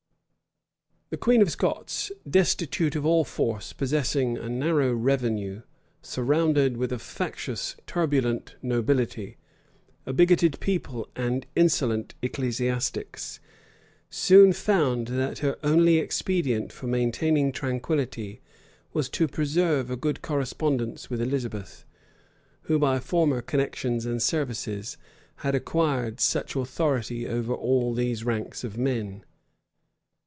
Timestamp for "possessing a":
3.73-4.47